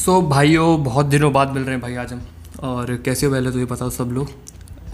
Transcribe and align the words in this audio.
सो 0.00 0.20
so, 0.20 0.28
भाइयों 0.28 0.84
बहुत 0.84 1.06
दिनों 1.06 1.32
बाद 1.32 1.48
मिल 1.48 1.62
रहे 1.62 1.72
हैं 1.72 1.80
भाई 1.80 1.94
आज 1.94 2.12
हम। 2.12 2.20
और 2.62 2.96
कैसे 2.96 3.26
हो 3.26 3.32
पहले 3.32 3.50
तो 3.50 3.58
ये 3.58 3.64
बताओ 3.64 3.90
सब 3.90 4.04
लोग। 4.04 4.30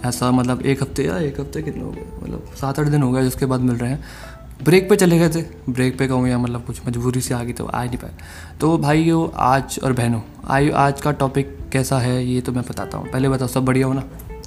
ऐसा 0.04 0.30
मतलब 0.30 0.62
एक 0.62 0.82
हफ़्ते 0.82 1.04
या 1.04 1.18
एक 1.18 1.40
हफ़्ते 1.40 1.62
कितने 1.62 1.82
हो 1.82 1.90
गए? 1.90 2.06
मतलब 2.22 2.54
सात 2.60 2.80
आठ 2.80 2.86
दिन 2.86 3.02
हो 3.02 3.12
गए 3.12 3.22
जिसके 3.22 3.46
बाद 3.46 3.60
मिल 3.60 3.76
रहे 3.76 3.90
हैं। 3.90 4.04
ब्रेक 4.64 4.88
पे 4.88 4.96
चले 4.96 5.18
गए 5.18 5.28
थे। 5.28 5.42
ब्रेक 5.68 5.98
पे 5.98 6.08
कहूँ 6.08 6.28
या 6.28 6.38
मतलब 6.38 6.64
कुछ 6.64 6.80
मजबूरी 6.88 7.20
से 7.20 7.34
आ 7.34 7.42
गई 7.42 7.52
तो 7.52 7.66
आ 7.66 7.84
नहीं 7.84 7.96
पाए। 7.96 8.12
तो 8.60 8.78
भाइयों 8.78 9.28
आज 9.36 9.78
और 9.84 9.92
बहनों 9.92 10.20
आई 10.46 10.70
आज 10.70 11.00
का 11.00 11.12
टॉपिक 11.12 11.56
कैसा 11.72 11.98
है 11.98 12.26
ये 12.26 12.40
तो 12.40 12.52
मैं 12.52 12.64
बताता 12.64 12.98
हूँ। 12.98 13.08
पहले 13.08 13.28
बताओ 13.28 13.48
सब 13.48 13.64
बढ़िया 13.64 13.86
हो 13.86 13.92
ना? 13.92 14.04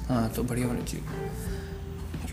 हाँ 0.08 0.28
तो 0.28 0.42
बढ़िया 0.42 0.66
होना 0.66 0.80
चाहिए। 0.80 1.06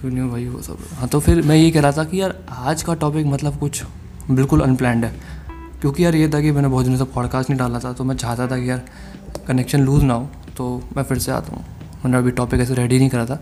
क्यों 0.02 0.12
नहीं 0.12 0.30
भाई 0.30 0.48
वो 0.48 0.62
सब? 0.62 0.78
हाँ 0.94 1.08
तो 1.08 1.20
फिर 1.20 1.42
मैं 1.42 1.56
ये 1.56 1.72
कह 1.72 1.82
रहा 1.82 1.92
था 1.92 2.04
कि 2.04 2.22
यार 2.22 2.36
आज 2.50 2.84
का 2.84 2.94
टॉपिक 2.94 3.26
मतलब 3.26 3.60
कुछ 3.60 3.84
बिल्कुल 4.32 4.62
अनप्लैंड 4.62 5.06
है। 5.06 5.37
क्योंकि 5.82 6.04
यार 6.06 6.16
ये 6.16 6.28
था 6.30 6.42
कि 6.42 6.52
मैंने 6.52 6.68
बहुत 6.68 6.86
दिनों 6.86 6.98
से 6.98 7.04
पॉडकास्ट 7.14 7.50
नहीं 7.50 7.60
डाला 7.60 7.80
था 7.80 7.94
तो 7.94 8.04
मैं 8.04 8.16
चाहता 8.16 8.48
था 8.48 8.58
कि 8.58 8.70
यार 8.70 8.86
कनेक्शन 9.48 9.82
लूज़ 9.82 10.04
ना 10.04 10.14
हो 10.14 10.30
तो 10.58 10.70
मैं 10.98 11.04
फिर 11.04 11.18
से 11.18 11.32
आता 11.32 11.56
हूँ। 11.56 11.66
मैंने 12.06 12.18
अभी 12.18 12.32
टॉपिक 12.32 12.60
ऐसे 12.60 12.74
रेडी 12.74 13.00
नहीं 13.00 13.10
करा 13.10 13.26
था। 13.26 13.40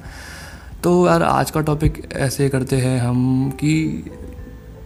तो 0.84 1.08
यार 1.08 1.23
आज 1.23 1.52
का 1.52 1.61
टॉपिक 1.61 1.98
ऐसे 2.13 2.49
करते 2.49 2.77
हैं 2.77 2.99
हम 2.99 3.49
कि 3.59 3.73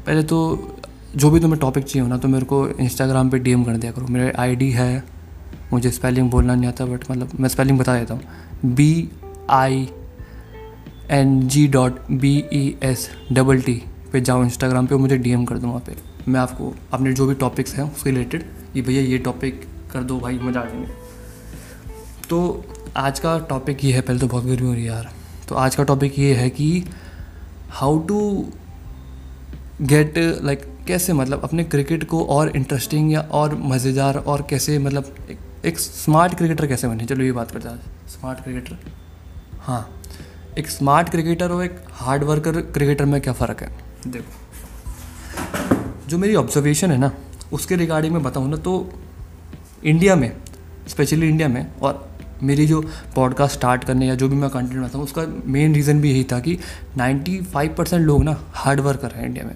पहले 0.05 0.23
तो 0.23 0.38
जो 1.16 1.30
भी 1.31 1.39
तुम्हें 1.39 1.59
टॉपिक 1.59 1.84
चाहिए 1.84 2.02
हो 2.02 2.08
ना 2.08 2.17
तो 2.17 2.27
मेरे 2.27 2.45
को 2.45 2.67
इंस्टाग्राम 2.70 3.30
पे 3.30 3.39
डीएम 3.39 3.63
कर 3.63 3.77
दिया 3.77 3.91
करो। 3.91 4.08
मेरा 4.08 4.31
आईडी 4.41 4.70
है, 4.72 5.03
मुझे 5.73 5.91
स्पेलिंग 5.91 6.30
बोलना 6.31 6.55
नहीं 6.55 6.67
आता 6.67 6.86
बट 6.86 7.09
मतलब 7.11 7.39
मैं 7.39 7.50
स्पेलिंग 7.50 7.80
बता 7.80 7.97
देता 8.00 8.13
हूँ। 8.13 8.73
B 8.75 9.09
I 9.50 9.88
N 11.11 11.47
G 11.47 11.67
dot 11.67 12.00
B 12.11 12.36
E 12.53 12.77
S 12.84 13.09
double 13.31 13.61
T 13.61 13.81
पे 14.11 14.22
जाओ 14.22 14.44
इंस्टाग्राम 14.44 14.88
पे, 14.88 14.95
मुझे 14.95 15.17
डीएम 15.17 15.45
कर 15.45 15.58
दो 15.58 15.67
वहाँ 15.67 15.80
पे। 15.80 16.09
मैं 16.28 16.40
आपको 16.40 16.73
अपने 16.94 17.14
जो 17.14 17.26
भी 17.26 17.36
टॉपिक्स 17.36 17.73
हैं 17.73 17.84
उसके 17.96 18.09
रिलेटेड 18.09 18.44
कि 18.73 18.81
भैया 18.81 19.02
ये 19.02 19.17
टॉपिक 19.17 19.64
कर 19.94 20.03
दो 20.03 20.20
भाई 20.20 20.39
मज़ा 20.39 20.62
आ 20.62 20.66
जाएँगे। 20.66 20.94
तो 22.30 22.66
आज 22.98 23.20
का 23.20 23.38
टॉपिक 23.39 23.84
ये 23.86 23.94
है 23.94 24.02
पहले 24.02 24.20
तो 24.20 24.28
बहुत 24.28 24.45
गर्मी 24.45 24.67
हो 24.67 24.73
रही 24.73 24.84
है 24.84 24.90
यार। 24.90 25.12
तो 25.50 25.56
आज 25.56 25.75
का 25.75 25.84
टॉपिक 25.84 26.20
ये 26.20 26.34
है 26.34 26.50
कि 26.50 26.84
हाउ 27.70 28.00
टू 28.00 28.20
गेट 29.81 30.17
लाइक 30.17 30.66
कैसे 30.88 31.14
मतलब 31.14 31.44
अपने 31.44 31.64
क्रिकेट 31.64 32.03
को 32.03 32.23
और 32.25 32.56
इंटरेस्टिंग 32.56 33.12
या 33.12 33.22
और 33.22 33.56
मज़ेदार 33.56 34.17
और 34.17 34.45
कैसे 34.50 34.78
मतलब 34.80 35.16
एक, 35.30 35.40
एक 35.66 35.80
स्मार्ट 35.80 36.36
क्रिकेटर 36.36 36.67
कैसे 36.67 36.88
बने? 36.88 37.06
चलो 37.06 37.23
ये 37.23 37.31
बात 37.31 37.52
करते 37.52 37.70
हैं 37.70 38.08
स्मार्ट 38.09 38.44
क्रिकेटर 38.44 38.78
हाँ। 39.62 39.90
एक 40.58 40.70
स्मार्ट 40.70 41.09
क्रिकेटर 41.09 41.52
और 41.52 41.64
एक 41.66 41.80
हार्ड 41.92 42.23
वर्कर 42.23 42.62
क्रिकेटर 42.62 43.06
में 43.06 43.20
क्या 43.22 43.34
फ़र्क 43.34 43.62
है? 43.64 43.70
देखो 44.08 44.48
जो 46.10 46.18
मेरी 46.18 46.36
ऑब्जर्वेशन 46.36 46.92
है 46.92 46.98
ना, 46.98 47.12
उसके 47.54 47.76
रिगार्डिंग 47.76 48.14
में 48.14 48.24
बताऊँ 48.24 48.50
ना 48.50 48.58
तो 48.58 48.74
इंडिया 49.86 50.16
में 50.16 50.32
स्पेशली 50.88 51.30
इंडिया 51.30 51.48
में, 51.48 51.66
और 51.82 52.08
मेरी 52.44 52.66
जो 52.68 52.82
पॉडकास्ट 53.16 53.56
स्टार्ट 53.56 53.84
करने 53.84 54.08
या 54.08 54.16
जो 54.16 54.28
भी 54.30 54.36
मैं 54.36 54.50
कंटेंट 54.50 54.74
बनाता 54.74 54.98
हूँ, 54.98 55.06
उसका 55.06 55.26
मेन 55.46 55.74
रीज़न 55.76 56.02
भी 56.02 56.12
यही 56.12 56.24
था 56.24 56.40
कि 56.40 56.58
95 56.98 57.76
परसेंट 57.78 58.06
लोग 58.06 58.24
ना 58.24 58.38
हार्ड 58.54 58.80
वर्क 58.80 59.00
कर 59.00 59.12
रहे 59.12 59.22
हैं 59.22 59.28
इंडिया 59.28 59.46
में। 59.46 59.56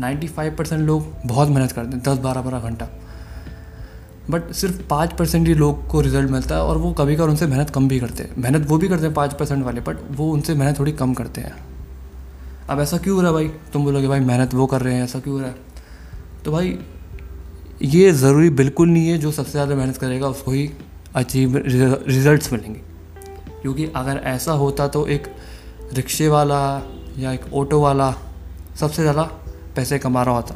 95 0.00 0.56
परसेंट 0.56 0.80
लोग 0.82 1.12
बहुत 1.26 1.48
मेहनत 1.48 1.72
करते 1.72 1.96
हैं, 1.96 2.02
दस, 2.02 2.18
बारह 2.18 2.42
बारह 2.42 2.60
घंटा। 2.60 2.88
बट 4.30 4.50
सिर्फ़ 4.52 4.82
पाँच 4.82 5.12
परसेंट 5.12 5.46
ही 5.48 5.54
लोग 5.54 5.86
को 5.88 6.00
रिज़ल्ट 6.00 6.30
मिलता 6.30 6.54
है, 6.54 6.62
और 6.62 6.78
वो 6.78 6.92
कभी 6.92 7.16
कभार 7.16 7.28
उनसे 7.28 7.46
मेहनत 7.46 7.70
कम 7.70 7.88
भी 7.88 8.00
करते 8.00 8.22
हैं। 8.22 8.36
मेहनत 8.38 8.66
वो 8.68 8.78
भी 8.78 8.88
करते 8.88 9.06
हैं 9.06 9.14
पाँच 9.14 9.34
परसेंट 9.34 9.64
वाले 9.64 9.80
बट 9.80 9.98
वो 10.10 10.32
उनसे 10.32 10.54
मेहनत 10.54 10.78
थोड़ी 10.78 10.92
कम 10.92 11.14
करते 11.14 11.40
हैं। 11.40 11.54
अब 12.70 12.80
ऐसा 12.80 12.96
क्यों 12.98 13.16
हो 13.16 13.22
रहा 13.22 13.30
है 13.30 13.34
भाई? 13.34 13.48
तुम 13.72 13.84
बोलोगे, 13.84 14.08
भाई, 14.08 14.20
मेहनत 14.20 14.54
वो 14.54 14.66
कर 14.66 14.82
रहे 14.82 14.94
हैं, 14.94 15.04
ऐसा 15.04 15.18
क्यों 15.20 15.34
हो 15.34 15.40
रहा 15.40 15.50
है? 15.50 15.56
तो 16.44 16.52
भाई, 16.52 16.78
ये 17.82 18.10
ज़रूरी 18.12 18.50
बिल्कुल 18.50 18.88
नहीं 18.88 19.08
है 19.08 19.18
जो 19.18 19.32
सबसे 19.32 19.50
ज़्यादा 19.50 19.74
मेहनत 19.74 19.96
करेगा, 19.96 20.28
उसको 20.28 20.50
ही 20.50 20.70
अचीव 21.14 21.56
रिजल्ट्स 21.56 22.52
मिलेंगे। 22.52 22.80
क्योंकि 23.62 23.86
अगर 23.96 24.16
ऐसा 24.24 24.52
होता 24.52 24.88
तो 24.88 25.06
एक 25.06 25.26
रिक्शे 25.92 26.28
वाला 26.28 26.60
या 27.18 27.32
एक 27.32 27.52
ऑटो 27.54 27.80
वाला 27.80 28.14
सबसे 28.80 29.02
ज़्यादा 29.02 29.22
पैसे 29.76 29.98
कमा 29.98 30.22
रहा 30.22 30.34
होता। 30.34 30.54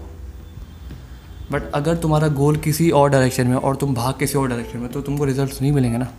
बट 1.53 1.71
अगर 1.73 1.97
तुम्हारा 1.97 2.29
गोल 2.29 2.57
किसी 2.57 2.91
और 2.91 3.11
डायरेक्शन 3.11 3.47
में 3.47 3.57
और 3.57 3.77
तुम 3.77 3.95
भाग 3.95 4.15
किसी 4.19 4.39
और 4.39 4.49
डायरेक्शन 4.49 4.79
में 4.79 4.91
तो 4.93 5.01
तुमको 5.01 5.25
रिजल्ट्स 5.25 5.61
नहीं 5.63 5.73
मिलेंगे 5.73 5.99
ना। 5.99 6.13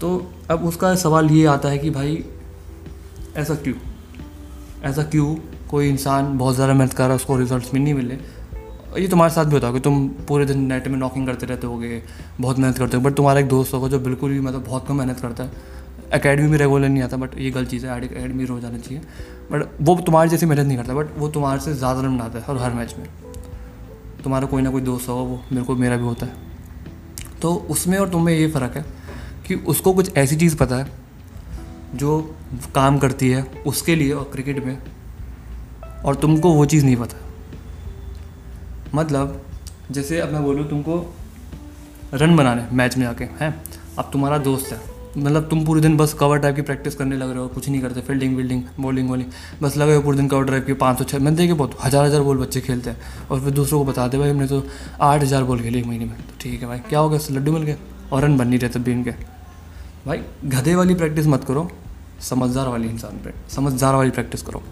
तो 0.00 0.32
अब 0.50 0.64
उसका 0.64 0.94
सवाल 0.96 1.30
ये 1.30 1.46
आता 1.46 1.68
है 1.68 1.78
कि 1.78 1.90
भाई, 1.90 2.24
ऐसा 3.36 3.54
क्यों? 3.54 3.74
ऐसा 4.84 5.02
क्यों? 5.04 5.34
कोई 5.70 5.88
इंसान 5.88 6.36
बहुत 6.38 6.54
ज़्यादा 6.54 6.74
मेहनत 6.74 6.92
कर 6.92 7.02
रहा 7.02 7.10
है, 7.10 7.16
उसको 7.16 7.36
रिज़ल्ट 7.36 7.72
भी 7.72 7.78
नहीं 7.78 7.94
मिले। 7.94 8.14
ये 8.98 9.06
तुम्हारे 9.08 9.32
साथ 9.34 9.44
भी 9.44 9.52
होता 9.52 9.66
है 9.66 9.72
कि 9.72 9.80
तुम 9.80 10.08
पूरे 10.28 10.44
दिन 10.46 10.60
नेट 10.62 10.88
में 10.88 10.96
नॉकिंग 10.98 11.26
करते 11.26 11.46
रहते 11.46 11.66
होगे, 11.66 12.02
बहुत 12.40 12.58
मेहनत 12.58 12.78
करते 12.78 12.96
हो 12.96 13.02
बट 13.02 13.14
तुम्हारा 13.14 13.40
एक 13.40 13.48
दोस्त 13.48 13.74
होगा 13.74 13.88
जो 13.88 13.98
बिल्कुल 14.00 14.30
भी 14.30 14.40
मतलब 14.40 14.64
बहुत 14.64 14.86
कम 14.88 14.96
मेहनत 14.96 15.20
करता 15.20 15.44
है। 15.44 15.50
अकेडमी 16.12 16.48
में 16.48 16.58
रेगुलर 16.58 16.88
नहीं 16.88 17.02
आता 17.02 17.16
बट 17.16 17.38
ये 17.38 17.50
गलत 17.50 17.68
चीज़ 17.68 17.86
है 17.86 18.00
अकेडमी 18.00 18.44
रोज 18.44 18.64
आना 18.64 18.78
चाहिए। 18.78 19.02
बट 19.52 19.66
वो 19.80 19.94
तुम्हारे 20.00 20.30
जैसी 20.30 20.46
मेहनत 20.46 20.66
नहीं 20.66 20.76
करता 20.76 20.94
बट 20.94 21.18
वो 21.18 21.28
तुम्हारे 21.28 21.60
से 21.60 21.74
ज़्यादा 21.74 22.00
रन 22.00 22.18
बनाता 22.18 22.38
है 22.38 22.44
और 22.44 22.58
हर 22.58 22.72
मैच 22.72 22.94
में। 22.98 23.06
तुम्हारा 24.24 24.46
कोई 24.46 24.62
ना 24.62 24.70
कोई 24.70 24.82
दोस्त 24.82 25.08
होगा, 25.08 25.22
वो 25.22 25.42
मेरे 25.52 25.64
को 25.64 25.76
मेरा 25.76 25.96
भी 25.96 26.04
होता 26.04 26.26
है। 26.26 26.32
तो 27.42 27.54
उसमें 27.70 27.98
और 27.98 28.08
तुम्हें 28.08 28.36
ये 28.36 28.48
फ़र्क 28.48 28.76
है 28.76 28.84
कि 29.46 29.54
उसको 29.54 29.92
कुछ 29.92 30.16
ऐसी 30.16 30.36
चीज़ 30.36 30.56
पता 30.56 30.76
है 30.76 31.01
जो 31.94 32.20
काम 32.74 32.98
करती 32.98 33.28
है, 33.30 33.42
उसके 33.66 33.96
लिए 33.96 34.12
और 34.12 34.30
क्रिकेट 34.32 34.64
में। 34.64 34.78
और 36.04 36.14
तुमको 36.14 36.52
वो 36.52 36.64
चीज़ 36.66 36.84
नहीं 36.84 36.96
पता। 36.96 37.16
मतलब 38.94 39.40
जैसे 39.90 40.20
अब 40.20 40.32
मैं 40.32 40.42
बोलूँ 40.44 40.68
तुमको 40.68 41.04
रन 42.14 42.36
बनाने, 42.36 42.66
मैच 42.72 42.96
में 42.96 43.06
आके, 43.06 43.24
हैं? 43.24 43.54
अब 43.98 44.10
तुम्हारा 44.12 44.38
दोस्त 44.38 44.72
है। 44.72 44.80
मतलब 45.16 45.48
तुम 45.48 45.64
पूरे 45.64 45.80
दिन 45.80 45.96
बस 45.96 46.12
कवर 46.14 46.38
ड्राइव 46.38 46.54
की 46.56 46.62
प्रैक्टिस 46.62 46.94
करने 46.94 47.16
लग 47.16 47.30
रहे 47.30 47.38
हो, 47.38 47.46
कुछ 47.48 47.68
नहीं 47.68 47.80
करते 47.80 48.00
फील्डिंग 48.00 48.36
विल्डिंग 48.36 48.62
बॉलिंग 48.80 49.08
वॉलिंग 49.10 49.30
बस 49.62 49.76
लगे 49.76 49.94
हो 49.94 50.02
पूरे 50.02 50.16
दिन 50.16 50.28
कवर 50.28 50.44
ड्राइव 50.44 50.62
की 50.64 50.72
पाँच 50.74 50.98
सौ 50.98 51.04
छः 51.04 51.18
मैंने 51.18 51.36
देखे 51.36 51.52
बहुत, 51.52 51.76
हज़ार 51.84 52.04
हज़ार 52.06 52.22
बॉल 52.22 52.38
बच्चे 52.38 52.60
खेलते 52.60 52.90
हैं। 52.90 53.28
और 53.30 53.40
फिर 53.40 53.50
दूसरों 53.50 53.78
को 53.78 53.90
बताते 53.90 54.18
भाई, 54.18 54.30
हमने 54.30 54.46
तो 54.46 54.62
आठ 55.00 55.22
हज़ार 55.22 55.44
बॉल 55.44 55.60
खेली 55.60 55.78
एक 55.78 55.86
महीने 55.86 56.04
में। 56.04 56.16
तो 56.16 56.34
ठीक 56.40 56.62
है 56.62 56.68
भाई, 56.68 56.78
क्या 56.78 56.98
हो 56.98 57.08
गया? 57.10 57.20
लड्डू 57.30 57.52
मिल 57.52 57.62
गए। 57.62 57.76
और 58.12 58.22
रन 58.22 58.36
बन 58.38 58.48
नहीं 58.48 58.58
रहे 58.58 58.70
तब 58.70 58.82
भी 58.82 58.92
इनके। 58.92 59.10
भाई, 60.06 60.22
गधे 60.44 60.74
वाली 60.74 60.94
प्रैक्टिस 60.94 61.26
मत 61.26 61.44
करो। 61.44 61.70
समझदार 62.22 62.68
वाली 62.68 62.88
इंसान 62.88 63.18
पे 63.24 63.32
समझदार 63.50 63.94
वाली 63.94 64.10
प्रैक्टिस 64.10 64.42
करो। 64.42 64.62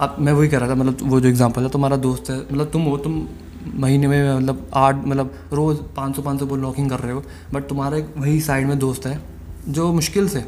अब 0.00 0.16
मैं 0.18 0.32
वही 0.32 0.48
कह 0.48 0.58
रहा 0.58 0.68
था 0.68 0.74
मतलब 0.74 0.98
वो 1.02 1.20
जो 1.20 1.28
एग्जांपल 1.28 1.62
है, 1.62 1.68
तुम्हारा 1.68 1.96
दोस्त 1.98 2.30
है 2.30 2.38
मतलब 2.38 2.70
तुम 2.70 2.82
हो, 2.82 2.96
तुम 2.98 3.26
महीने 3.74 4.06
में 4.06 4.34
मतलब 4.36 4.70
आठ 4.74 5.04
मतलब 5.06 5.34
रोज़ 5.52 5.78
पाँच 5.96 6.16
सौ 6.16 6.22
पाँच 6.22 6.40
सौ 6.40 6.46
बॉल 6.46 6.60
लॉकिंग 6.60 6.90
कर 6.90 7.00
रहे 7.00 7.12
हो 7.12 7.22
बट 7.54 7.68
तुम्हारा 7.68 7.96
एक 7.96 8.14
वही 8.16 8.40
साइड 8.40 8.66
में 8.66 8.78
दोस्त 8.78 9.06
है, 9.06 9.20
जो 9.68 9.92
मुश्किल 9.92 10.28
से 10.28 10.44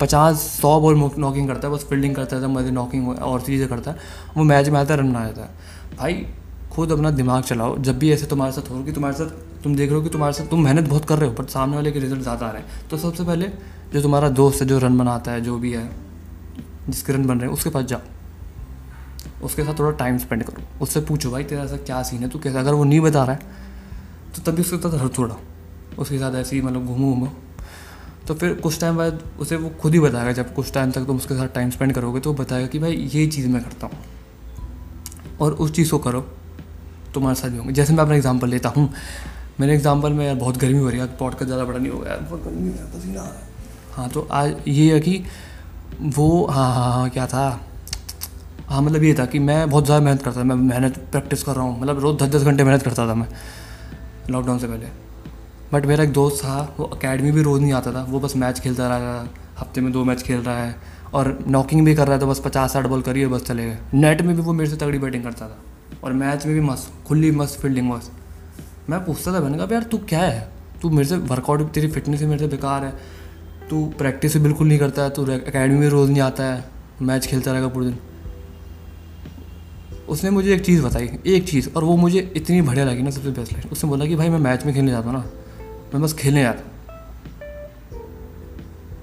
पचास, 0.00 0.36
सौ 0.62 0.80
बॉल 0.80 1.10
नॉकिंग 1.18 1.48
करता 1.48 1.68
है, 1.68 1.74
बस 1.74 1.84
फील्डिंग 1.84 2.14
करता 2.14 2.36
है, 2.36 2.46
मज़े 2.46 2.70
नॉकिंग 2.70 3.08
और 3.08 3.40
चीज़ें 3.40 3.68
करता 3.68 3.90
है, 3.90 3.96
वो 4.36 4.44
मैच 4.44 4.68
में 4.68 4.80
आता 4.80 4.94
है 4.94 5.00
रन 5.00 5.12
बना 5.12 5.24
जाता 5.24 5.42
है। 5.42 5.96
भाई, 5.98 6.26
खुद 6.72 6.92
अपना 6.92 7.10
दिमाग 7.10 7.42
चलाओ, 7.42 7.76
जब 7.78 7.98
भी 7.98 8.12
ऐसे 8.12 8.26
तुम्हारे 8.26 8.52
साथ 8.52 8.70
हो, 8.70 8.82
कि 8.84 8.92
तुम्हारे 8.92 9.16
साथ 9.16 9.47
तुम 9.64 9.74
देख 9.76 9.88
रहे 9.88 9.98
हो 9.98 10.02
कि 10.02 10.10
तुम्हारे 10.10 10.32
साथ 10.32 10.46
तुम 10.46 10.64
मेहनत 10.64 10.88
बहुत 10.88 11.04
कर 11.04 11.18
रहे 11.18 11.28
हो 11.28 11.34
बट 11.34 11.48
सामने 11.48 11.76
वाले 11.76 11.92
के 11.92 11.98
रिज़ल्ट 11.98 12.22
ज़्यादा 12.22 12.46
आ 12.46 12.50
रहे 12.50 12.62
हैं। 12.62 12.88
तो 12.90 12.98
सबसे 12.98 13.24
पहले 13.24 13.48
जो 13.92 14.02
तुम्हारा 14.02 14.28
दोस्त 14.30 14.60
है, 14.62 14.66
जो 14.68 14.78
रन 14.78 14.98
बनाता 14.98 15.32
है, 15.32 15.40
जो 15.40 15.58
भी 15.58 15.72
है, 15.72 15.90
जिसके 16.88 17.12
रन 17.12 17.26
बन 17.26 17.38
रहे 17.38 17.46
हैं, 17.46 17.54
उसके 17.54 17.70
पास 17.70 17.84
जाओ। 17.84 18.00
उसके 19.42 19.64
साथ 19.64 19.78
थोड़ा 19.78 19.90
टाइम 19.96 20.18
स्पेंड 20.18 20.42
करो। 20.44 20.62
उससे 20.82 21.00
पूछो, 21.00 21.30
भाई, 21.30 21.44
तेरा 21.44 21.62
ऐसा 21.62 21.76
क्या 21.76 22.02
सीन 22.02 22.22
है? 22.22 22.28
तू 22.28 22.38
कैसा 22.38 22.60
अगर 22.60 22.74
वो 22.74 22.84
नहीं 22.84 23.00
बता 23.00 23.24
रहा 23.24 23.32
है 23.32 23.56
तो 24.36 24.42
तभी 24.42 24.62
उसके 24.62 24.76
साथ 24.76 24.98
हर 25.00 25.08
थोड़ा। 25.08 25.36
उसके 25.98 26.18
साथ 26.18 26.34
ऐसे 26.34 26.56
ही 26.56 26.62
मतलब 26.62 26.86
घूमो 26.86 27.12
घूमो। 27.14 27.32
तो 28.28 28.34
फिर 28.34 28.54
कुछ 28.54 28.80
टाइम 28.80 28.96
बाद 28.96 29.22
उसे 29.40 29.56
वो 29.56 29.68
खुद 29.80 29.92
ही 29.92 30.00
बताएगा। 30.00 30.32
जब 30.32 30.54
कुछ 30.54 30.72
टाइम 30.72 30.90
तक 30.90 31.04
तुम 31.04 31.16
उसके 31.16 31.34
साथ 31.34 31.48
टाइम 31.48 31.70
स्पेंड 31.70 31.92
करोगे 31.92 32.20
तो 32.20 32.32
वो 32.32 32.36
बताएगा 32.42 32.66
कि, 32.66 32.78
भाई, 32.78 32.92
ये 32.92 33.26
चीज़ 33.26 33.48
मैं 33.48 33.62
करता 33.64 33.86
हूँ। 33.86 33.98
और 35.40 35.52
उस 35.52 35.72
चीज़ 35.72 35.90
को 35.90 35.98
करो। 35.98 36.20
तुम्हारे 37.14 37.34
साथ 37.34 37.48
भी 37.48 37.58
होंगे। 37.58 37.72
जैसे 37.72 37.92
मैं 37.92 38.02
अपना 38.02 38.14
एग्ज़ाम्पल 38.14 38.48
लेता 38.48 38.68
हूँ। 38.68 38.88
मेरे 39.60 39.74
एग्ज़ाम्पल 39.74 40.12
में 40.12 40.24
यार 40.26 40.34
बहुत 40.36 40.56
गर्मी 40.56 40.78
हो 40.78 40.88
रही 40.88 41.00
है 41.00 41.06
पॉट 41.18 41.34
का 41.34 41.46
ज़्यादा 41.46 41.64
बड़ा 41.64 41.78
नहीं 41.78 41.90
होगा 41.92 42.08
यार, 42.10 42.20
बहुत 42.20 42.44
गर्मी 42.44 42.68
है 42.68 42.84
पसीना 42.92 43.22
है 43.22 43.46
हाँ 43.92 44.08
तो 44.08 44.26
आज 44.32 44.54
ये 44.68 44.92
है 44.94 45.00
कि 45.00 45.24
वो 46.00 46.46
हाँ 46.46 46.72
हाँ 46.74 46.92
हाँ 46.92 47.08
क्या 47.10 47.26
था? 47.26 47.48
हाँ 48.68 48.82
मतलब 48.82 49.02
ये 49.02 49.14
था 49.14 49.24
कि 49.26 49.38
मैं 49.38 49.68
बहुत 49.70 49.84
ज़्यादा 49.84 50.04
मेहनत 50.04 50.22
करता 50.22 50.40
था, 50.40 50.44
मैं 50.44 50.56
मेहनत 50.56 50.98
प्रैक्टिस 51.12 51.42
कर 51.42 51.54
रहा 51.54 51.64
हूँ 51.64 51.80
मतलब 51.80 51.98
रोज़ 51.98 52.16
दस 52.16 52.28
दस 52.34 52.42
घंटे 52.42 52.64
मेहनत 52.64 52.82
करता 52.82 53.06
था 53.08 53.14
मैं 53.14 53.28
लॉकडाउन 54.30 54.58
से 54.58 54.66
पहले। 54.66 54.86
बट 55.72 55.86
मेरा 55.86 56.04
एक 56.04 56.12
दोस्त 56.12 56.44
था, 56.44 56.60
वो 56.78 56.84
अकेडमी 56.86 57.30
भी 57.32 57.42
रोज़ 57.42 57.62
नहीं 57.62 57.72
आता 57.72 57.92
था, 57.92 58.02
वो 58.04 58.20
बस 58.20 58.36
मैच 58.36 58.60
खेलता 58.60 58.88
रहा 58.88 58.98
था, 59.00 59.28
हफ़्ते 59.58 59.80
में 59.80 59.90
दो 59.92 60.04
मैच 60.04 60.22
खेल 60.22 60.40
रहा 60.40 60.64
है, 60.64 60.74
और 61.14 61.38
नॉकिंग 61.48 61.84
भी 61.86 61.94
कर 61.94 62.08
रहा 62.08 62.18
था, 62.18 62.26
बस 62.26 62.40
पचास 62.44 62.72
साठ 62.72 62.86
बॉल 62.86 63.02
करिए, 63.02 63.26
बस 63.26 63.42
चले 63.42 63.64
गए। 63.66 63.78
नेट 63.94 64.22
में 64.22 64.34
भी 64.36 64.42
वो 64.42 64.52
मेरे 64.52 64.70
से 64.70 64.76
तगड़ी 64.76 64.98
बैटिंग 64.98 65.24
करता 65.24 65.48
था, 65.48 65.58
और 66.04 66.12
मैच 66.14 66.46
में 66.46 66.54
भी 66.54 66.60
मस्त, 66.60 66.92
खुली 67.08 67.30
मस्त 67.32 67.60
फील्डिंग 67.60 67.90
मस्त 67.90 68.12
मैं 68.90 69.04
पूछता 69.04 69.32
था, 69.32 69.40
मैंने 69.40 69.58
कहा 69.58 69.68
यार 69.72 69.82
तू 69.82 69.98
क्या 69.98 70.20
है? 70.20 70.48
तू 70.82 70.90
मेरे 70.90 71.08
से 71.08 71.16
वर्कआउट 71.16 71.72
तेरी 71.72 71.88
फिटनेस 71.88 72.20
ही 72.20 72.26
मेरे 72.26 72.38
से 72.38 72.46
बेकार 72.46 72.84
है। 72.84 72.94
तू 73.70 73.86
प्रैक्टिस 73.98 74.36
भी 74.36 74.42
बिल्कुल 74.42 74.68
नहीं 74.68 74.78
करता 74.78 75.02
है, 75.02 75.10
तू 75.10 75.24
अकेडमी 75.24 75.78
में 75.78 75.88
रोज़ 75.88 76.10
नहीं 76.10 76.20
आता 76.20 76.44
है 76.44 76.64
मैच 77.02 77.26
खेलता 77.26 77.52
रहेगा 77.52 77.68
पूरे 77.68 77.86
दिन। 77.86 77.98
उसने 80.08 80.30
मुझे 80.30 80.54
एक 80.54 80.64
चीज़ 80.64 80.82
बताई, 80.82 81.10
एक 81.26 81.48
चीज़, 81.48 81.68
और 81.76 81.84
वो 81.84 81.96
मुझे 81.96 82.32
इतनी 82.36 82.62
बढ़िया 82.62 82.84
लगी 82.84 83.02
ना, 83.02 83.10
सबसे 83.10 83.30
बेस्ट 83.30 83.52
लाइन 83.52 83.68
उसने 83.68 83.90
बोला 83.90 84.06
कि, 84.06 84.16
भाई, 84.16 84.28
मैं 84.28 84.38
मैच 84.38 84.64
में 84.64 84.74
खेलने 84.74 84.90
जाता 84.90 85.08
हूँ 85.08 85.16
ना, 85.16 85.24
मैं 85.94 86.02
बस 86.02 86.12
खेलने 86.12 86.42
जाता 86.42 86.58
हूँ। 86.58 86.70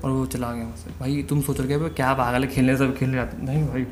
और 0.04 0.12
वो 0.12 0.26
चला 0.26 0.52
गया 0.54 0.64
मुझसे, 0.64 0.90
भाई, 1.00 1.24
तुम 1.30 1.42
सोच 1.42 1.60
रहे 1.60 1.78
भाई 1.78 1.90
क्या 1.90 2.14
पागल 2.14 2.42
है, 2.42 2.48
खेलने 2.48 2.78
सब 2.78 2.98
खेलने 2.98 3.16
जाते 3.16 3.46
नहीं 3.46 3.68
भाई। 3.68 3.86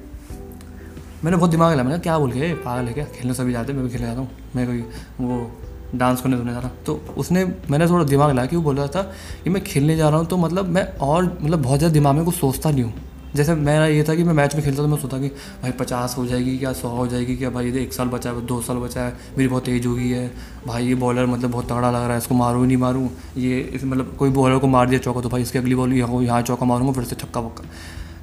मैंने 1.24 1.38
बहुत 1.38 1.50
दिमाग 1.50 1.72
लगाया, 1.72 1.89
मैंने 1.89 2.00
क्या 2.00 2.19
बोल 2.19 2.31
के, 2.31 2.54
पागल 2.54 2.88
है 2.88 2.94
क्या? 2.94 3.06
खेलने 3.06 3.34
सभी 3.34 3.51
जाते 3.51 3.74
मैं 3.74 3.84
भी 3.84 3.89
खेलने 3.89 4.07
जाता 4.07 4.19
हूँ। 4.19 4.30
मैं 4.56 4.68
कोई 4.68 4.81
वो 5.22 5.60
डांस 5.95 6.22
करने 6.22 6.38
सुनने 6.38 6.54
जा 6.54 6.60
रहा 6.60 6.72
तो 6.86 7.00
उसने 7.18 7.45
मैंने 7.72 7.88
थोड़ा 7.88 8.04
दिमाग 8.06 8.31
लगाया 8.31 8.48
कि 8.48 8.56
वो 8.56 8.62
बोल 8.63 8.75
रहा 8.75 8.88
था 8.88 9.01
कि 9.44 9.50
मैं 9.50 9.63
खेलने 9.63 9.95
जा 9.95 10.10
रहा 10.10 10.19
हूँ 10.19 10.28
तो 10.28 10.38
मतलब 10.38 10.69
मैं 10.69 10.86
और 11.00 11.24
मतलब 11.42 11.62
बहुत 11.62 11.80
ज़्यादा 11.80 11.94
दिमाग 11.94 12.16
में 12.16 12.25
कुछ 12.25 12.36
सोचता 12.36 12.72
नहीं 12.72 12.84
हूँ। 12.84 12.94
जैसे 13.36 13.54
मेरा 13.57 13.86
ये 13.88 14.04
था 14.04 14.16
कि 14.16 14.24
मैं 14.24 14.34
मैच 14.34 14.56
में 14.56 14.63
खेलता 14.63 14.81
तो 14.81 14.88
मैं 14.88 14.98
सोचता 14.98 15.18
कि 15.19 15.28
भाई 15.62 15.72
पचास 15.74 16.16
हो 16.18 16.25
जाएगी 16.25 16.57
क्या, 16.57 16.74
सौ 16.74 16.90
हो 16.90 17.06
जाएगी 17.07 17.36
क्या, 17.36 17.50
भाई 17.50 17.72
ये 17.72 17.81
एक 17.81 17.94
साल 17.94 18.07
बचा 18.07 18.30
है, 18.30 18.45
दो 18.45 18.60
साल 18.62 18.78
बचा 18.78 19.01
है, 19.01 19.13
मेरी 19.38 19.48
बहुत 19.50 19.69
एज 19.69 19.86
हो 19.86 19.94
गई 19.95 20.10
है। 20.10 20.28
भाई 20.68 20.86
ये 20.86 20.95
बॉलर 20.95 21.25
मतलब 21.25 21.51
बहुत 21.51 21.66
तगड़ा 21.66 21.90
लग 21.90 21.96
रहा 21.98 22.12
है, 22.12 22.18
इसको 22.18 22.36
मारूँ 22.36 22.66
नहीं 22.68 22.78
मारूँ, 22.78 23.10
ये 23.38 23.60
इस 23.60 23.84
मतलब 23.84 24.16
कोई 24.19 24.30
बॉलर 24.31 24.57
को 24.57 24.68
मार 24.68 24.89
दिया 24.89 25.00
चौका 25.00 25.22
तो 25.22 25.30
भाई 25.30 25.42
इसकी 25.42 25.60
अगली 25.60 25.75
बॉल 25.75 25.94
यहाँ 25.94 26.22
यहाँ 26.22 26.42
चौका 26.42 26.66
मारूँगा, 26.66 26.94
फिर 26.94 27.04
से 27.04 27.16
छक्का 27.16 27.39
वक्का। 27.39 27.63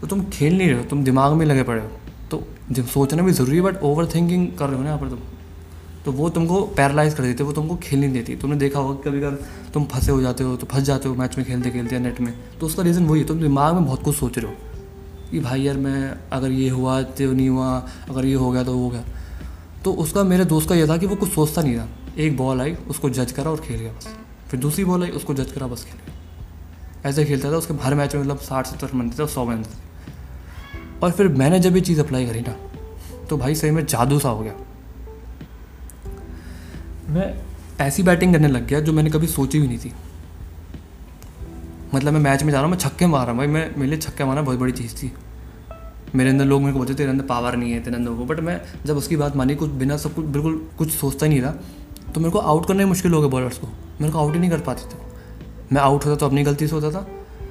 तो 0.00 0.06
तुम 0.06 0.24
खेल 0.32 0.56
नहीं 0.58 0.68
रहे 0.68 0.78
हो, 0.78 0.84
तुम 0.84 1.04
दिमाग 1.04 1.32
में 1.32 1.44
लगे 1.46 1.62
पड़े 1.62 1.80
हो। 1.80 1.88
तो 2.30 2.82
सोचना 2.84 3.22
भी 3.22 3.32
ज़रूरी 3.32 3.56
है 3.56 3.62
बट 3.62 3.82
ओवर 3.82 4.06
थिंकिंग 4.14 4.48
कर 4.58 4.66
रहे 4.66 4.76
हो 4.76 4.82
ना 4.82 4.88
यहाँ 4.88 5.00
पर 5.00 5.08
तुम। 5.08 5.18
तो 6.04 6.12
वो 6.12 6.28
तुमको 6.30 6.60
पैरालाइज 6.76 7.14
कर 7.14 7.22
देती 7.22 7.42
है 7.42 7.46
वो 7.46 7.52
तुमको 7.52 7.76
खेल 7.76 8.00
नहीं 8.00 8.12
देती। 8.12 8.36
तुमने 8.36 8.56
देखा 8.56 8.80
होगा 8.80 9.10
कभी 9.10 9.20
कभी 9.20 9.70
तुम 9.72 9.84
फंसे 9.84 10.12
हो 10.12 10.20
जाते 10.20 10.44
हो 10.44 10.56
तो 10.56 10.66
फंस 10.66 10.82
जाते 10.82 11.08
हो 11.08 11.14
मैच 11.14 11.36
में 11.38 11.46
खेलते 11.46 11.70
खेलते 11.70 11.94
या 11.94 12.00
नेट 12.00 12.20
में। 12.20 12.34
तो 12.60 12.66
उसका 12.66 12.82
रीज़न 12.82 13.06
वही 13.06 13.20
है, 13.20 13.26
तुम 13.26 13.40
दिमाग 13.40 13.74
में 13.74 13.84
बहुत 13.84 14.02
कुछ 14.02 14.16
सोच 14.16 14.38
रहे 14.38 14.46
हो 14.46 14.56
कि 15.30 15.40
भाई 15.40 15.62
यार 15.62 15.76
मैं 15.76 16.16
अगर 16.32 16.50
ये 16.50 16.68
हुआ 16.68 17.00
तो 17.02 17.32
नहीं 17.32 17.48
हुआ, 17.48 17.68
अगर 18.10 18.24
ये 18.24 18.34
हो 18.34 18.50
गया 18.50 18.64
तो 18.64 18.78
हो 18.78 18.88
गया। 18.90 19.04
तो 19.84 19.92
उसका, 19.94 20.24
मेरे 20.24 20.44
दोस्त 20.44 20.68
का 20.68 20.74
ये 20.74 20.86
था 20.88 20.96
कि 20.96 21.06
वो 21.06 21.16
कुछ 21.16 21.32
सोचता 21.32 21.62
नहीं 21.62 21.76
था। 21.76 21.88
एक 22.18 22.36
बॉल 22.36 22.60
आई, 22.60 22.74
उसको 22.88 23.10
जज 23.10 23.32
करा 23.32 23.50
और 23.50 23.60
खेल 23.60 23.78
गया 23.80 23.92
बस। 23.92 24.08
फिर 24.48 24.60
दूसरी 24.60 24.84
बॉल 24.84 25.02
आई, 25.02 25.10
उसको 25.10 25.34
जज 25.34 25.52
करा, 25.52 25.66
बस 25.66 25.84
खेल 25.84 25.96
गया। 25.96 27.08
ऐसे 27.08 27.24
खेलता 27.24 27.50
था, 27.52 27.56
उसके 27.56 27.74
हर 27.74 27.94
मैच 27.94 28.14
में 28.14 28.22
मतलब 28.22 28.38
साठ, 28.38 28.66
सत्तर 28.66 28.90
बनते 28.94 29.22
थे, 29.22 29.26
सौ 29.26 29.44
बनते 29.46 29.70
थे। 29.70 30.98
और 31.02 31.10
फिर 31.10 31.28
मैंने 31.28 31.60
जब 31.60 31.76
ये 31.76 31.80
चीज़ 31.80 32.00
अप्लाई 32.00 32.26
करी 32.26 32.40
ना 32.40 32.56
तो 33.26 33.36
भाई 33.36 33.54
सही 33.54 33.70
में 33.70 33.84
जादू 33.86 34.18
सा 34.18 34.28
हो 34.28 34.40
गया। 34.40 34.54
मैं 37.10 37.34
ऐसी 37.80 38.02
बैटिंग 38.02 38.32
करने 38.32 38.48
लग 38.48 38.66
गया 38.66 38.80
जो 38.80 38.92
मैंने 38.92 39.10
कभी 39.10 39.26
सोची 39.26 39.60
भी 39.60 39.66
नहीं 39.66 39.78
थी। 39.78 39.92
मतलब 41.94 42.12
मैं 42.12 42.20
मैच 42.20 42.42
में 42.42 42.50
जा 42.52 42.56
रहा 42.56 42.64
हूँ, 42.64 42.70
मैं 42.70 42.78
छक्के 42.78 43.06
मार 43.06 43.22
रहा 43.22 43.30
हूँ 43.30 43.38
भाई, 43.38 43.46
मैं, 43.46 43.70
मेरे 43.76 43.90
लिए 43.90 43.98
छक्के 43.98 44.24
मारना 44.24 44.42
बहुत 44.42 44.58
बड़ी 44.58 44.72
चीज़ 44.72 44.94
थी। 44.94 45.12
मेरे 46.14 46.30
अंदर 46.30 46.44
लोग 46.44 46.60
मेरे 46.60 46.72
को 46.72 46.78
बोलते, 46.78 46.94
तेरे 46.94 47.10
अंदर 47.10 47.24
पावर 47.24 47.56
नहीं 47.56 47.72
है, 47.72 47.80
तेरे 47.80 47.96
अंदर 47.96 48.10
वो 48.10 48.24
बट 48.24 48.40
मैं 48.40 48.60
जब 48.86 48.96
उसकी 48.96 49.16
बात 49.16 49.36
मानी, 49.36 49.54
कुछ 49.54 49.70
बिना 49.72 49.96
सब 49.96 50.14
कुछ, 50.14 50.24
बिल्कुल 50.26 50.54
कुछ 50.78 50.90
सोचता 50.90 51.26
ही 51.26 51.30
नहीं 51.30 51.42
था 51.42 51.50
तो 52.14 52.20
मेरे 52.20 52.30
को 52.30 52.38
आउट 52.38 52.66
करना 52.68 52.82
ही 52.82 52.88
मुश्किल 52.88 53.12
हो 53.12 53.20
गया 53.20 53.30
बॉलर्स 53.30 53.58
को। 53.58 53.66
मेरे 54.00 54.12
को 54.12 54.18
आउट 54.18 54.34
ही 54.34 54.40
नहीं 54.40 54.50
कर 54.50 54.60
पाते 54.60 54.82
थे 54.84 54.98
मैं 55.72 55.80
आउट 55.80 56.04
होता 56.04 56.16
तो 56.16 56.26
अपनी 56.26 56.42
गलती 56.42 56.66
से 56.68 56.74
होता 56.74 56.90
था। 56.90 57.06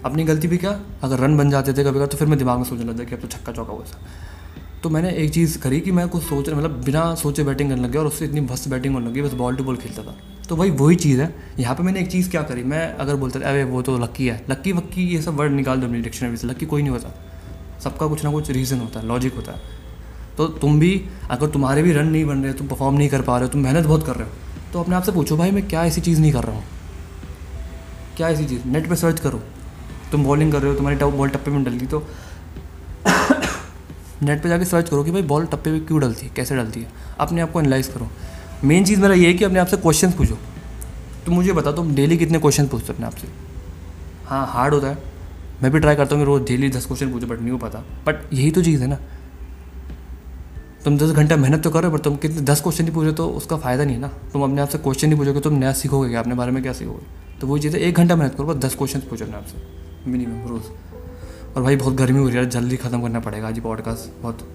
अपनी 0.05 0.23
गलती 0.23 0.47
भी 0.47 0.57
क्या, 0.57 0.79
अगर 1.03 1.19
रन 1.19 1.37
बन 1.37 1.49
जाते 1.49 1.73
थे 1.73 1.83
कभी 1.83 1.99
कभी 1.99 2.07
तो 2.07 2.17
फिर 2.17 2.27
मैं 2.27 2.37
दिमाग 2.39 2.57
में 2.57 2.65
सोचने 2.65 2.85
लगता 2.85 3.03
कि 3.03 3.15
अब 3.15 3.21
तो 3.21 3.27
छक्का 3.27 3.51
चौका 3.51 3.73
हुआ 3.73 3.85
तो 4.83 4.89
मैंने 4.89 5.09
एक 5.11 5.33
चीज़ 5.33 5.57
करी 5.59 5.79
कि 5.79 5.91
मैं 5.91 6.07
कुछ 6.09 6.23
सोच 6.23 6.49
मतलब 6.49 6.83
बिना 6.83 7.15
सोचे 7.15 7.43
बैटिंग 7.43 7.69
करने 7.69 7.81
लग 7.81 7.91
गया 7.91 8.01
और 8.01 8.07
उससे 8.07 8.25
इतनी 8.25 8.41
भस्त 8.41 8.69
बैटिंग 8.69 8.93
होने 8.93 9.09
लगी 9.09 9.21
बस 9.21 9.33
बॉल 9.33 9.55
टू 9.55 9.63
बॉल 9.63 9.77
खेलता 9.77 10.03
था। 10.03 10.15
तो 10.49 10.55
भाई 10.55 10.69
वही 10.71 10.95
चीज़ 10.95 11.21
है। 11.21 11.35
यहाँ 11.59 11.75
पे 11.75 11.83
मैंने 11.83 11.99
एक 11.99 12.11
चीज़ 12.11 12.29
क्या 12.29 12.41
करी, 12.41 12.63
मैं 12.63 12.93
अगर 12.93 13.15
बोलता 13.15 13.39
था, 13.39 13.49
अरे, 13.49 13.63
वो 13.63 13.81
तो 13.81 13.97
लक्की 13.97 14.27
है। 14.27 14.45
लक्की 14.49 14.71
वक्की 14.71 15.07
ये 15.07 15.21
सब 15.21 15.35
वर्ड 15.35 15.51
निकाल 15.51 15.79
दो 15.79 15.87
अपनी 15.87 16.01
डिक्शनरी 16.01 16.37
से 16.37 16.47
लक्की 16.47 16.65
कोई 16.65 16.81
नहीं 16.81 16.91
होता। 16.91 17.09
सबका 17.83 18.07
कुछ 18.07 18.23
ना 18.23 18.31
कुछ 18.31 18.51
रीज़न 18.51 18.79
होता 18.79 18.99
है 18.99 19.05
लॉजिक 19.05 19.35
होता 19.35 19.51
है। 19.51 19.61
तो 20.37 20.47
तुम 20.47 20.79
भी, 20.79 21.05
अगर 21.29 21.47
तुम्हारे 21.47 21.83
भी 21.83 21.91
रन 21.91 22.07
नहीं 22.07 22.25
बन 22.25 22.43
रहे, 22.43 22.53
तुम 22.53 22.67
परफॉर्म 22.67 22.97
नहीं 22.97 23.09
कर 23.09 23.21
पा 23.21 23.37
रहे 23.37 23.47
हो, 23.47 23.51
तुम 23.53 23.61
मेहनत 23.61 23.85
बहुत 23.85 24.05
कर 24.05 24.15
रहे 24.15 24.27
हो 24.27 24.33
तो 24.73 24.79
अपने 24.79 24.95
आप 24.95 25.03
से 25.03 25.11
पूछो, 25.11 25.37
भाई, 25.37 25.51
मैं 25.51 25.67
क्या 25.67 25.83
ऐसी 25.85 26.01
चीज़ 26.01 26.19
नहीं 26.21 26.31
कर 26.31 26.43
रहा 26.43 26.55
हूँ? 26.55 26.63
क्या 28.17 28.29
ऐसी 28.29 28.45
चीज़? 28.45 28.65
नेट 28.65 28.89
पर 28.89 28.95
सर्च 28.95 29.19
करो। 29.19 29.41
तुम 30.11 30.23
बॉलिंग 30.23 30.51
कर 30.51 30.61
रहे 30.61 30.71
हो, 30.71 30.77
तुम्हारी 30.77 31.11
बॉल 31.11 31.29
टप्पे 31.29 31.51
में 31.51 31.63
डल 31.63 31.71
गई 31.71 31.85
तो 31.85 32.05
नेट 34.23 34.41
पे 34.43 34.49
जाके 34.49 34.65
सर्च 34.65 34.89
करो 34.89 35.03
कि 35.03 35.11
भाई 35.11 35.21
बॉल 35.21 35.45
टप्पे 35.45 35.71
पे 35.71 35.79
क्यों 35.79 35.99
डलती 36.01 36.25
है, 36.25 36.31
कैसे 36.35 36.55
डलती 36.55 36.81
है। 36.81 36.87
अपने 37.19 37.41
आप 37.41 37.51
को 37.51 37.59
एनालाइज 37.59 37.87
करो। 37.87 38.07
मेन 38.63 38.85
चीज़ 38.85 39.01
मेरा 39.01 39.13
ये 39.13 39.27
है 39.27 39.33
कि 39.33 39.43
अपने 39.43 39.59
आप 39.59 39.67
से 39.67 39.77
क्वेश्चन 39.77 40.11
पूछो। 40.11 40.37
तो 41.25 41.31
मुझे 41.31 41.53
बता 41.53 41.71
तुम 41.71 41.93
डेली 41.95 42.17
कितने 42.17 42.39
क्वेश्चन 42.39 42.67
पूछते 42.67 42.87
हो 42.87 42.93
अपने 42.93 43.05
आप 43.05 43.13
से? 43.13 43.27
हाँ 44.25 44.45
हार्ड 44.47 44.73
होता 44.73 44.87
है। 44.87 44.97
मैं 45.63 45.71
भी 45.71 45.79
ट्राई 45.79 45.95
करता 45.95 46.15
हूँ 46.15 46.23
कि 46.23 46.25
रोज़ 46.25 46.43
डेली 46.43 46.69
दस 46.69 46.85
क्वेश्चन 46.85 47.11
पूछो 47.11 47.27
बट 47.27 47.39
नहीं 47.39 47.51
हो 47.51 47.57
पाता। 47.57 47.79
बट 47.79 48.33
यही 48.33 48.51
तो 48.51 48.63
चीज़ 48.63 48.81
है 48.81 48.87
ना। 48.87 48.97
तुम 50.85 50.97
दस 50.97 51.11
घंटा 51.11 51.35
मेहनत 51.35 51.63
तो 51.63 51.69
करो 51.69 51.89
बट 51.91 51.99
तुम 51.99 52.15
कितने 52.15 52.41
दस 52.41 52.61
क्वेश्चन 52.61 52.83
नहीं 52.83 52.93
पूछो 52.93 53.11
तो 53.11 53.27
उसका 53.29 53.57
फ़ायदा 53.57 53.83
नहीं 53.83 53.95
है 53.95 54.01
ना। 54.01 54.07
तुम 54.33 54.43
अपने 54.43 54.61
आप 54.61 54.69
से 54.69 54.77
क्वेश्चन 54.77 55.07
नहीं 55.07 55.19
पूछोगे, 55.19 55.39
तुम 55.39 55.53
नया 55.53 55.73
सीखोगे 55.73 56.09
क्या? 56.09 56.19
अपने 56.19 56.35
बारे 56.35 56.51
में 56.51 56.61
क्या 56.63 56.73
सीखोगे? 56.73 57.39
तो 57.41 57.47
वही 57.47 57.61
चीज़ 57.61 57.75
है, 57.77 57.81
एक 57.81 57.95
घंटा 57.95 58.15
मेहनत 58.15 58.35
करो, 58.35 58.45
बस 58.45 58.55
दस 58.55 58.75
क्वेश्चन 58.75 58.99
पूछो 58.99 59.25
अपने 59.25 59.37
आपसे 59.37 60.11
मिनिमम 60.11 60.47
रोज़। 60.47 60.88
और 61.49 61.63
भाई 61.63 61.75
बहुत 61.75 61.93
गर्मी 61.95 62.19
हो 62.19 62.27
रही 62.27 62.37
है 62.37 62.49
जल्दी 62.49 62.77
ख़त्म 62.77 63.01
करना 63.01 63.19
पड़ेगा 63.19 63.47
आज 63.47 63.59
पॉडकास्ट 63.59 64.21
बहुत। 64.21 64.47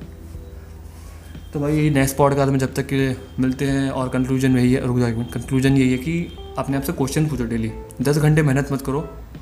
तो 1.53 1.61
भाई 1.61 1.77
यही 1.77 1.91
नेक्स्ट 1.91 2.17
पॉडकास्ट 2.17 2.53
में 2.53 2.59
जब 2.59 2.75
तक 2.75 2.87
के 2.87 3.09
मिलते 3.43 3.65
हैं 3.65 3.91
और 3.91 4.09
कंक्लूजन 4.09 4.57
यही 4.59 4.73
है, 4.73 4.87
रुक 4.87 4.99
जाए 4.99 5.13
कंक्लूजन 5.13 5.77
यही 5.77 5.91
है 5.91 5.99
कि 5.99 6.37
अपने 6.59 6.77
आप 6.77 6.83
से 6.83 6.93
क्वेश्चन 6.93 7.27
पूछो 7.27 7.45
डेली 7.45 7.71
दस 8.03 8.19
घंटे 8.19 8.43
मेहनत 8.43 8.73
मत 8.73 8.83
करो, 8.83 9.01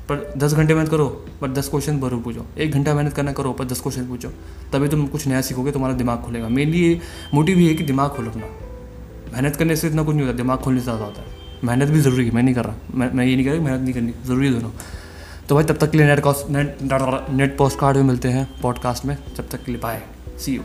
पर 0.09 0.33
दस 0.37 0.53
घंटे 0.53 0.73
मेहनत 0.73 0.89
करो, 0.89 1.07
पर 1.41 1.51
दस 1.51 1.69
क्वेश्चन 1.69 1.99
ज़रूर 1.99 2.21
पूछो। 2.21 2.45
एक 2.57 2.71
घंटा 2.71 2.93
मेहनत 2.93 3.13
करना 3.13 3.31
करो, 3.31 3.51
पर 3.53 3.65
दस 3.65 3.81
क्वेश्चन 3.81 4.07
पूछो। 4.07 4.29
तभी 4.73 4.87
तुम 4.87 5.05
कुछ 5.07 5.27
नया 5.27 5.41
सीखोगे, 5.41 5.71
तुम्हारा 5.71 5.95
दिमाग 5.95 6.21
खुलेगा। 6.21 6.49
मेनली 6.49 6.81
ये 6.81 6.99
मोटिव 7.33 7.59
ये 7.59 7.69
है 7.69 7.75
कि 7.75 7.83
दिमाग 7.83 8.09
खोलो 8.09 8.31
अपना। 8.31 8.47
मेहनत 9.33 9.55
करने 9.55 9.75
से 9.75 9.87
इतना 9.87 10.03
कुछ 10.03 10.15
नहीं 10.15 10.25
होता, 10.25 10.37
दिमाग 10.37 10.59
खोलने 10.59 10.79
से 10.79 10.83
ज़्यादा 10.83 11.05
होता 11.05 11.21
है। 11.21 11.41
मेहनत 11.63 11.89
भी 11.89 11.99
ज़रूरी 11.99 12.25
है, 12.25 12.31
मैं 12.31 12.43
नहीं 12.43 12.55
कर 12.55 12.65
रहा। 12.65 12.75
मैं 12.95 13.11
मैं 13.13 13.25
ये 13.25 13.35
नहीं 13.35 13.45
कर 13.45 13.51
रहा 13.51 13.63
मेहनत 13.63 13.81
नहीं 13.81 13.93
करनी, 13.93 14.13
ज़रूरी 14.25 14.49
दोनों। 14.49 14.71
तो 15.49 15.55
भाई, 15.55 15.63
तब 15.63 15.77
तक 15.77 15.91
के 15.91 15.97
लिए 15.97 16.07
net 16.07 16.19
cost 16.19 16.49
net 16.49 16.77
net 16.81 17.57
postcard 17.79 17.97
भी 17.97 18.03
मिलते 18.03 18.29
हैं 18.29 18.47
पॉडकास्ट 18.61 19.05
में। 19.05 19.17
जब 19.35 19.49
तक 19.49 19.63
के 19.63 19.71
लिए 19.71 19.81
बाय 19.81 20.01
सी 20.39 20.55
यू 20.55 20.63